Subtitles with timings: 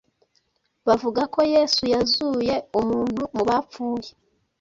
[0.87, 4.09] Bavuga ko Yesu yazuye umuntu mu bapfuye.